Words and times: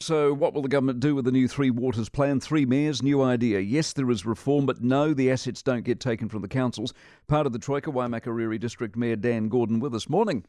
So, 0.00 0.34
what 0.34 0.52
will 0.52 0.60
the 0.60 0.68
government 0.68 1.00
do 1.00 1.14
with 1.14 1.24
the 1.24 1.32
new 1.32 1.48
Three 1.48 1.70
Waters 1.70 2.10
plan? 2.10 2.38
Three 2.38 2.66
mayors, 2.66 3.02
new 3.02 3.22
idea. 3.22 3.60
Yes, 3.60 3.94
there 3.94 4.10
is 4.10 4.26
reform, 4.26 4.66
but 4.66 4.82
no, 4.82 5.14
the 5.14 5.30
assets 5.30 5.62
don't 5.62 5.84
get 5.84 6.00
taken 6.00 6.28
from 6.28 6.42
the 6.42 6.48
councils. 6.48 6.92
Part 7.28 7.46
of 7.46 7.54
the 7.54 7.58
Troika, 7.58 7.90
Waimakariri 7.90 8.60
District 8.60 8.94
Mayor 8.94 9.16
Dan 9.16 9.48
Gordon 9.48 9.80
with 9.80 9.94
us. 9.94 10.06
Morning. 10.06 10.44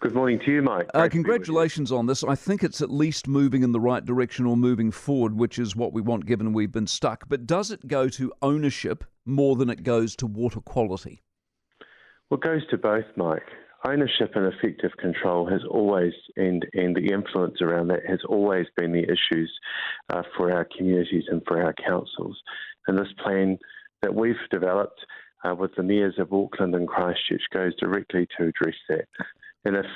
Good 0.00 0.14
morning 0.14 0.38
to 0.44 0.52
you, 0.52 0.60
Mike. 0.60 0.90
Uh, 0.92 1.08
congratulations 1.08 1.90
on 1.90 2.06
this. 2.06 2.22
I 2.22 2.34
think 2.34 2.62
it's 2.62 2.82
at 2.82 2.90
least 2.90 3.26
moving 3.26 3.62
in 3.62 3.72
the 3.72 3.80
right 3.80 4.04
direction 4.04 4.44
or 4.44 4.54
moving 4.54 4.90
forward, 4.90 5.34
which 5.34 5.58
is 5.58 5.74
what 5.74 5.94
we 5.94 6.02
want 6.02 6.26
given 6.26 6.52
we've 6.52 6.70
been 6.70 6.86
stuck. 6.86 7.26
But 7.26 7.46
does 7.46 7.70
it 7.70 7.88
go 7.88 8.10
to 8.10 8.32
ownership 8.42 9.04
more 9.24 9.56
than 9.56 9.70
it 9.70 9.82
goes 9.82 10.14
to 10.16 10.26
water 10.26 10.60
quality? 10.60 11.22
Well, 12.28 12.38
it 12.38 12.44
goes 12.44 12.66
to 12.68 12.76
both, 12.76 13.06
Mike 13.16 13.48
ownership 13.84 14.32
and 14.34 14.52
effective 14.52 14.90
control 14.98 15.48
has 15.48 15.62
always, 15.68 16.12
and, 16.36 16.66
and 16.74 16.94
the 16.94 17.12
influence 17.12 17.60
around 17.62 17.88
that 17.88 18.06
has 18.06 18.20
always 18.28 18.66
been 18.76 18.92
the 18.92 19.04
issues 19.04 19.52
uh, 20.10 20.22
for 20.36 20.52
our 20.52 20.66
communities 20.76 21.24
and 21.28 21.42
for 21.46 21.62
our 21.62 21.74
councils. 21.74 22.38
And 22.86 22.98
this 22.98 23.12
plan 23.22 23.58
that 24.02 24.14
we've 24.14 24.36
developed 24.50 25.00
uh, 25.44 25.54
with 25.54 25.74
the 25.76 25.82
mayors 25.82 26.14
of 26.18 26.32
Auckland 26.32 26.74
and 26.74 26.88
Christchurch 26.88 27.42
goes 27.52 27.74
directly 27.76 28.26
to 28.38 28.48
address 28.48 28.76
that. 28.88 29.06
And 29.64 29.76
if 29.76 29.86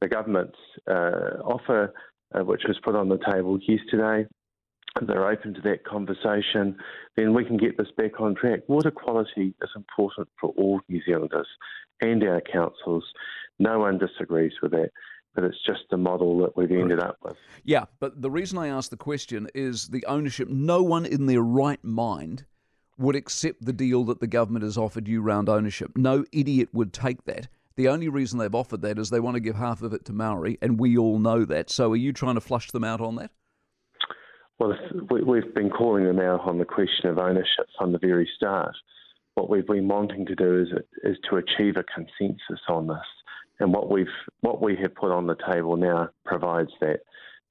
the 0.00 0.08
government's 0.08 0.58
uh, 0.88 1.40
offer, 1.44 1.92
uh, 2.34 2.44
which 2.44 2.62
was 2.66 2.78
put 2.84 2.94
on 2.94 3.08
the 3.08 3.18
table 3.30 3.58
yesterday, 3.66 4.26
they're 5.06 5.28
open 5.28 5.54
to 5.54 5.60
that 5.62 5.84
conversation, 5.84 6.76
then 7.16 7.34
we 7.34 7.44
can 7.44 7.56
get 7.56 7.76
this 7.76 7.90
back 7.96 8.20
on 8.20 8.34
track. 8.34 8.60
Water 8.68 8.90
quality 8.90 9.54
is 9.62 9.70
important 9.76 10.28
for 10.40 10.50
all 10.56 10.80
New 10.88 11.02
Zealanders 11.04 11.46
and 12.00 12.22
our 12.24 12.40
councils. 12.40 13.04
No 13.58 13.78
one 13.80 13.98
disagrees 13.98 14.52
with 14.62 14.72
that, 14.72 14.90
but 15.34 15.44
it's 15.44 15.64
just 15.66 15.82
the 15.90 15.96
model 15.96 16.38
that 16.38 16.56
we've 16.56 16.70
ended 16.70 17.00
up 17.00 17.16
with. 17.22 17.36
Yeah, 17.64 17.84
but 18.00 18.22
the 18.22 18.30
reason 18.30 18.58
I 18.58 18.68
ask 18.68 18.90
the 18.90 18.96
question 18.96 19.48
is 19.54 19.88
the 19.88 20.04
ownership. 20.06 20.48
No 20.48 20.82
one 20.82 21.06
in 21.06 21.26
their 21.26 21.42
right 21.42 21.82
mind 21.82 22.44
would 22.98 23.16
accept 23.16 23.64
the 23.64 23.72
deal 23.72 24.04
that 24.04 24.20
the 24.20 24.26
government 24.26 24.64
has 24.64 24.76
offered 24.76 25.06
you 25.06 25.22
round 25.22 25.48
ownership. 25.48 25.92
No 25.96 26.24
idiot 26.32 26.68
would 26.72 26.92
take 26.92 27.24
that. 27.24 27.48
The 27.76 27.88
only 27.88 28.08
reason 28.08 28.40
they've 28.40 28.54
offered 28.54 28.82
that 28.82 28.98
is 28.98 29.10
they 29.10 29.20
want 29.20 29.36
to 29.36 29.40
give 29.40 29.54
half 29.54 29.82
of 29.82 29.92
it 29.92 30.04
to 30.06 30.12
Maori, 30.12 30.58
and 30.60 30.80
we 30.80 30.98
all 30.98 31.20
know 31.20 31.44
that. 31.44 31.70
So 31.70 31.92
are 31.92 31.96
you 31.96 32.12
trying 32.12 32.34
to 32.34 32.40
flush 32.40 32.72
them 32.72 32.82
out 32.82 33.00
on 33.00 33.14
that? 33.16 33.30
Well, 34.58 34.76
we've 35.08 35.54
been 35.54 35.70
calling 35.70 36.04
them 36.04 36.18
out 36.18 36.40
on 36.40 36.58
the 36.58 36.64
question 36.64 37.08
of 37.08 37.18
ownership 37.18 37.66
from 37.78 37.92
the 37.92 37.98
very 37.98 38.28
start. 38.34 38.74
What 39.34 39.48
we've 39.48 39.66
been 39.66 39.86
wanting 39.86 40.26
to 40.26 40.34
do 40.34 40.62
is, 40.62 40.68
is 41.04 41.16
to 41.30 41.36
achieve 41.36 41.76
a 41.76 41.84
consensus 41.84 42.60
on 42.68 42.88
this, 42.88 42.98
and 43.60 43.72
what 43.72 43.88
we've 43.88 44.06
what 44.40 44.60
we 44.60 44.74
have 44.82 44.96
put 44.96 45.12
on 45.12 45.28
the 45.28 45.36
table 45.48 45.76
now 45.76 46.08
provides 46.24 46.72
that 46.80 47.00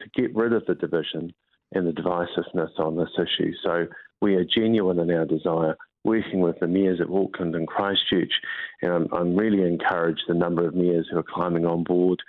to 0.01 0.21
get 0.21 0.35
rid 0.35 0.51
of 0.51 0.65
the 0.65 0.75
division 0.75 1.33
and 1.71 1.87
the 1.87 1.93
divisiveness 1.93 2.77
on 2.77 2.97
this 2.97 3.09
issue. 3.17 3.53
So 3.63 3.87
we 4.21 4.35
are 4.35 4.43
genuine 4.43 4.99
in 4.99 5.09
our 5.11 5.25
desire, 5.25 5.77
working 6.03 6.41
with 6.41 6.59
the 6.59 6.67
mayors 6.67 6.99
of 6.99 7.13
Auckland 7.13 7.55
and 7.55 7.67
Christchurch, 7.67 8.33
and 8.81 8.91
I'm, 8.91 9.07
I'm 9.13 9.35
really 9.35 9.63
encouraged 9.63 10.23
the 10.27 10.33
number 10.33 10.67
of 10.67 10.75
mayors 10.75 11.07
who 11.09 11.19
are 11.19 11.23
climbing 11.23 11.65
on 11.65 11.85
board 11.85 12.19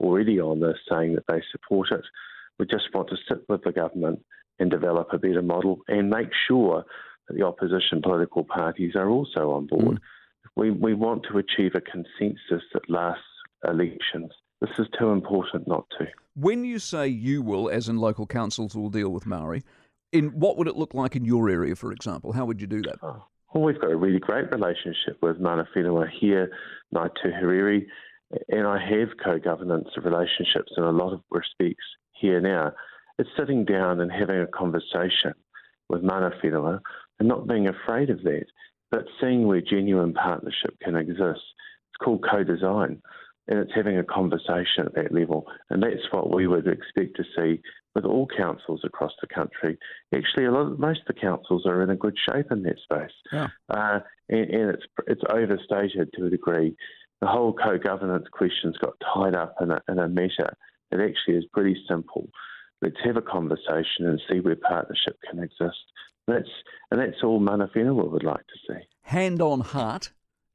already 0.00 0.40
on 0.40 0.58
this, 0.58 0.78
saying 0.90 1.14
that 1.14 1.26
they 1.28 1.40
support 1.52 1.92
it. 1.92 2.04
We 2.58 2.66
just 2.66 2.92
want 2.94 3.08
to 3.10 3.16
sit 3.28 3.44
with 3.48 3.62
the 3.64 3.72
government 3.72 4.20
and 4.58 4.70
develop 4.70 5.08
a 5.12 5.18
better 5.18 5.42
model 5.42 5.80
and 5.88 6.10
make 6.10 6.28
sure 6.46 6.84
that 7.28 7.34
the 7.36 7.42
opposition 7.42 8.02
political 8.02 8.44
parties 8.44 8.94
are 8.94 9.08
also 9.08 9.50
on 9.52 9.66
board. 9.66 9.96
Mm. 9.96 10.00
We, 10.56 10.70
we 10.70 10.94
want 10.94 11.24
to 11.30 11.38
achieve 11.38 11.72
a 11.74 11.80
consensus 11.80 12.64
that 12.72 12.88
lasts 12.88 13.22
elections. 13.66 14.30
This 14.60 14.70
is 14.78 14.86
too 14.98 15.10
important 15.10 15.66
not 15.66 15.86
to. 15.98 16.06
When 16.34 16.64
you 16.64 16.78
say 16.78 17.08
you 17.08 17.42
will, 17.42 17.68
as 17.68 17.88
in 17.88 17.98
local 17.98 18.26
councils 18.26 18.74
will 18.74 18.90
deal 18.90 19.10
with 19.10 19.26
Maori, 19.26 19.62
in 20.12 20.28
what 20.28 20.56
would 20.56 20.68
it 20.68 20.76
look 20.76 20.94
like 20.94 21.16
in 21.16 21.24
your 21.24 21.48
area, 21.50 21.74
for 21.74 21.92
example? 21.92 22.32
How 22.32 22.44
would 22.44 22.60
you 22.60 22.66
do 22.66 22.82
that? 22.82 22.96
Oh, 23.02 23.24
well, 23.52 23.64
we've 23.64 23.80
got 23.80 23.90
a 23.90 23.96
really 23.96 24.20
great 24.20 24.50
relationship 24.52 25.18
with 25.22 25.40
Mana 25.40 25.66
Whenua 25.74 26.08
here, 26.20 26.50
Ngāi 26.94 27.10
Tūāhuriri, 27.24 27.86
and 28.48 28.66
I 28.66 28.78
have 28.78 29.08
co-governance 29.22 29.88
relationships 30.02 30.72
in 30.76 30.84
a 30.84 30.90
lot 30.90 31.12
of 31.12 31.20
respects 31.30 31.84
here 32.14 32.40
now. 32.40 32.72
It's 33.18 33.30
sitting 33.38 33.64
down 33.64 34.00
and 34.00 34.10
having 34.10 34.40
a 34.40 34.46
conversation 34.46 35.34
with 35.88 36.02
Mana 36.02 36.30
Whenua 36.42 36.80
and 37.18 37.28
not 37.28 37.46
being 37.46 37.68
afraid 37.68 38.10
of 38.10 38.22
that, 38.24 38.46
but 38.90 39.06
seeing 39.20 39.46
where 39.46 39.60
genuine 39.60 40.12
partnership 40.12 40.76
can 40.82 40.96
exist. 40.96 41.20
It's 41.20 42.02
called 42.02 42.24
co-design, 42.28 43.00
and 43.46 43.58
it's 43.58 43.72
having 43.74 43.98
a 43.98 44.04
conversation 44.04 44.86
at 44.86 44.94
that 44.94 45.12
level, 45.12 45.46
and 45.70 45.82
that's 45.82 46.10
what 46.10 46.34
we 46.34 46.46
would 46.46 46.66
expect 46.66 47.16
to 47.16 47.24
see 47.36 47.60
with 47.94 48.04
all 48.04 48.26
councils 48.36 48.80
across 48.82 49.12
the 49.20 49.28
country. 49.28 49.78
Actually, 50.12 50.46
a 50.46 50.50
lot 50.50 50.72
of, 50.72 50.78
most 50.78 51.00
of 51.00 51.14
the 51.14 51.20
councils 51.20 51.66
are 51.66 51.82
in 51.82 51.90
a 51.90 51.96
good 51.96 52.16
shape 52.28 52.50
in 52.50 52.62
that 52.64 52.78
space, 52.82 53.14
yeah. 53.32 53.48
uh, 53.70 54.00
and, 54.28 54.50
and 54.50 54.70
it's 54.70 54.84
it's 55.06 55.22
overstated 55.28 56.10
to 56.14 56.26
a 56.26 56.30
degree. 56.30 56.74
The 57.20 57.28
whole 57.28 57.52
co-governance 57.52 58.26
question's 58.32 58.76
got 58.78 58.94
tied 59.14 59.34
up 59.34 59.54
in 59.60 59.70
a, 59.70 59.80
in 59.88 59.98
a 59.98 60.08
matter 60.08 60.56
that 60.90 61.00
actually 61.00 61.36
is 61.36 61.44
pretty 61.52 61.76
simple. 61.88 62.28
Let's 62.82 62.96
have 63.04 63.16
a 63.16 63.22
conversation 63.22 64.06
and 64.06 64.20
see 64.30 64.40
where 64.40 64.56
partnership 64.56 65.18
can 65.28 65.42
exist. 65.42 65.78
That's 66.26 66.48
and 66.90 67.00
that's 67.00 67.22
all 67.22 67.40
Mana 67.40 67.68
Whenua 67.68 68.10
would 68.10 68.24
like 68.24 68.46
to 68.46 68.72
see. 68.72 68.80
Hand 69.02 69.42
on 69.42 69.60
heart, 69.60 70.10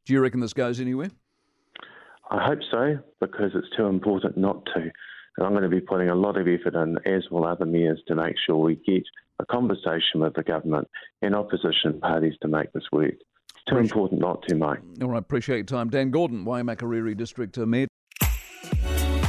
do 0.05 0.13
you 0.13 0.21
reckon 0.21 0.39
this 0.39 0.53
goes 0.53 0.79
anywhere? 0.79 1.11
I 2.31 2.45
hope 2.45 2.59
so 2.69 2.99
because 3.19 3.51
it's 3.55 3.75
too 3.75 3.87
important 3.87 4.37
not 4.37 4.65
to. 4.67 4.81
And 4.81 5.45
I'm 5.45 5.51
going 5.51 5.63
to 5.63 5.69
be 5.69 5.81
putting 5.81 6.09
a 6.09 6.15
lot 6.15 6.37
of 6.37 6.47
effort 6.47 6.75
in, 6.75 6.97
as 7.05 7.29
will 7.31 7.45
other 7.45 7.65
mayors, 7.65 8.01
to 8.07 8.15
make 8.15 8.35
sure 8.45 8.57
we 8.57 8.75
get 8.75 9.03
a 9.39 9.45
conversation 9.45 10.19
with 10.19 10.33
the 10.35 10.43
government 10.43 10.87
and 11.21 11.35
opposition 11.35 11.99
parties 12.01 12.33
to 12.41 12.47
make 12.47 12.71
this 12.73 12.83
work. 12.91 13.13
It's 13.55 13.63
too 13.67 13.77
important 13.77 14.21
not 14.21 14.43
to, 14.47 14.55
Mike. 14.55 14.79
All 15.01 15.09
right, 15.09 15.19
appreciate 15.19 15.57
your 15.57 15.65
time. 15.65 15.89
Dan 15.89 16.11
Gordon, 16.11 16.45
Waimakariri 16.45 17.15
District 17.15 17.57
Mayor. 17.57 17.87